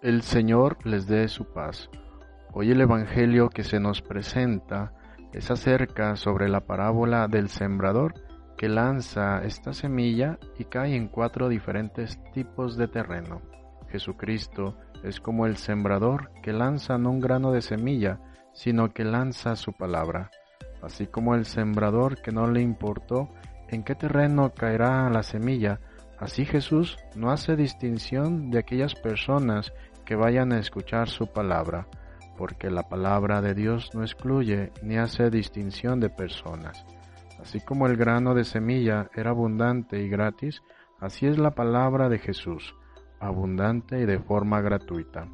El 0.00 0.22
Señor 0.22 0.78
les 0.86 1.08
dé 1.08 1.26
su 1.26 1.52
paz. 1.52 1.90
Hoy 2.52 2.70
el 2.70 2.80
Evangelio 2.80 3.48
que 3.48 3.64
se 3.64 3.80
nos 3.80 4.00
presenta 4.00 4.92
es 5.32 5.50
acerca 5.50 6.14
sobre 6.14 6.48
la 6.48 6.60
parábola 6.60 7.26
del 7.26 7.48
sembrador 7.48 8.14
que 8.56 8.68
lanza 8.68 9.42
esta 9.42 9.72
semilla 9.72 10.38
y 10.56 10.66
cae 10.66 10.94
en 10.94 11.08
cuatro 11.08 11.48
diferentes 11.48 12.16
tipos 12.32 12.76
de 12.76 12.86
terreno. 12.86 13.42
Jesucristo 13.88 14.76
es 15.02 15.18
como 15.18 15.46
el 15.46 15.56
sembrador 15.56 16.30
que 16.44 16.52
lanza 16.52 16.96
no 16.96 17.10
un 17.10 17.18
grano 17.18 17.50
de 17.50 17.60
semilla, 17.60 18.20
sino 18.52 18.94
que 18.94 19.02
lanza 19.02 19.56
su 19.56 19.72
palabra, 19.72 20.30
así 20.80 21.08
como 21.08 21.34
el 21.34 21.44
sembrador 21.44 22.22
que 22.22 22.30
no 22.30 22.48
le 22.48 22.62
importó 22.62 23.30
en 23.68 23.82
qué 23.82 23.96
terreno 23.96 24.52
caerá 24.54 25.10
la 25.10 25.24
semilla, 25.24 25.80
así 26.18 26.44
Jesús 26.44 26.98
no 27.14 27.30
hace 27.30 27.56
distinción 27.56 28.50
de 28.50 28.58
aquellas 28.58 28.94
personas 28.94 29.72
que 30.04 30.16
vayan 30.16 30.52
a 30.52 30.58
escuchar 30.58 31.08
su 31.08 31.26
palabra, 31.26 31.86
porque 32.36 32.70
la 32.70 32.88
palabra 32.88 33.40
de 33.42 33.54
Dios 33.54 33.90
no 33.94 34.02
excluye 34.02 34.72
ni 34.82 34.96
hace 34.96 35.30
distinción 35.30 36.00
de 36.00 36.10
personas. 36.10 36.84
Así 37.40 37.60
como 37.60 37.86
el 37.86 37.96
grano 37.96 38.34
de 38.34 38.44
semilla 38.44 39.10
era 39.14 39.30
abundante 39.30 40.02
y 40.02 40.08
gratis, 40.08 40.62
así 40.98 41.26
es 41.26 41.38
la 41.38 41.52
palabra 41.52 42.08
de 42.08 42.18
Jesús, 42.18 42.74
abundante 43.20 44.00
y 44.00 44.06
de 44.06 44.18
forma 44.18 44.60
gratuita. 44.60 45.28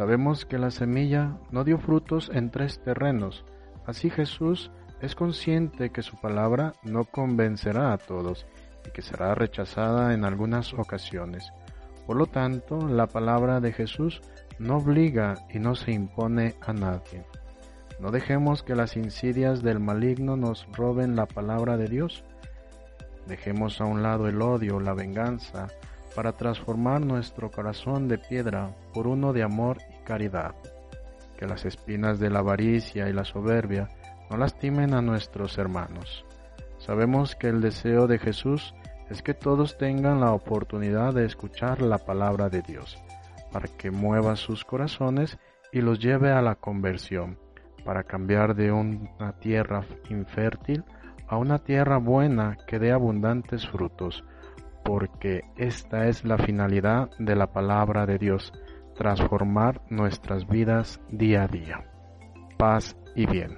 Sabemos 0.00 0.46
que 0.46 0.56
la 0.56 0.70
semilla 0.70 1.36
no 1.50 1.62
dio 1.62 1.76
frutos 1.76 2.30
en 2.32 2.50
tres 2.50 2.80
terrenos, 2.82 3.44
así 3.84 4.08
Jesús 4.08 4.70
es 5.02 5.14
consciente 5.14 5.90
que 5.90 6.00
su 6.00 6.16
palabra 6.16 6.72
no 6.82 7.04
convencerá 7.04 7.92
a 7.92 7.98
todos 7.98 8.46
y 8.88 8.92
que 8.92 9.02
será 9.02 9.34
rechazada 9.34 10.14
en 10.14 10.24
algunas 10.24 10.72
ocasiones. 10.72 11.52
Por 12.06 12.16
lo 12.16 12.24
tanto, 12.24 12.88
la 12.88 13.08
palabra 13.08 13.60
de 13.60 13.74
Jesús 13.74 14.22
no 14.58 14.78
obliga 14.78 15.34
y 15.50 15.58
no 15.58 15.74
se 15.74 15.92
impone 15.92 16.54
a 16.62 16.72
nadie. 16.72 17.26
No 18.00 18.10
dejemos 18.10 18.62
que 18.62 18.74
las 18.74 18.96
insidias 18.96 19.62
del 19.62 19.80
maligno 19.80 20.34
nos 20.34 20.66
roben 20.72 21.14
la 21.14 21.26
palabra 21.26 21.76
de 21.76 21.88
Dios. 21.88 22.24
Dejemos 23.26 23.82
a 23.82 23.84
un 23.84 24.02
lado 24.02 24.28
el 24.28 24.40
odio, 24.40 24.80
la 24.80 24.94
venganza, 24.94 25.68
para 26.14 26.32
transformar 26.32 27.02
nuestro 27.02 27.50
corazón 27.50 28.08
de 28.08 28.16
piedra 28.16 28.74
por 28.94 29.06
uno 29.06 29.34
de 29.34 29.42
amor 29.42 29.78
caridad. 30.10 30.56
Que 31.38 31.46
las 31.46 31.64
espinas 31.64 32.18
de 32.18 32.30
la 32.30 32.40
avaricia 32.40 33.08
y 33.08 33.12
la 33.12 33.24
soberbia 33.24 33.88
no 34.28 34.36
lastimen 34.36 34.92
a 34.92 35.00
nuestros 35.00 35.56
hermanos. 35.56 36.24
Sabemos 36.78 37.36
que 37.36 37.46
el 37.46 37.60
deseo 37.60 38.08
de 38.08 38.18
Jesús 38.18 38.74
es 39.08 39.22
que 39.22 39.34
todos 39.34 39.78
tengan 39.78 40.20
la 40.20 40.32
oportunidad 40.32 41.14
de 41.14 41.26
escuchar 41.26 41.80
la 41.80 41.98
palabra 41.98 42.48
de 42.48 42.60
Dios, 42.62 42.98
para 43.52 43.68
que 43.68 43.92
mueva 43.92 44.34
sus 44.34 44.64
corazones 44.64 45.38
y 45.70 45.80
los 45.80 46.00
lleve 46.00 46.32
a 46.32 46.42
la 46.42 46.56
conversión, 46.56 47.38
para 47.84 48.02
cambiar 48.02 48.56
de 48.56 48.72
una 48.72 49.38
tierra 49.38 49.84
infértil 50.08 50.82
a 51.28 51.36
una 51.36 51.60
tierra 51.60 51.98
buena 51.98 52.56
que 52.66 52.80
dé 52.80 52.90
abundantes 52.90 53.64
frutos, 53.68 54.24
porque 54.84 55.44
esta 55.56 56.08
es 56.08 56.24
la 56.24 56.36
finalidad 56.36 57.10
de 57.20 57.36
la 57.36 57.52
palabra 57.52 58.06
de 58.06 58.18
Dios, 58.18 58.52
transformar 59.00 59.80
nuestras 59.88 60.46
vidas 60.46 61.00
día 61.08 61.44
a 61.44 61.48
día. 61.48 61.86
Paz 62.58 62.98
y 63.16 63.24
bien. 63.24 63.56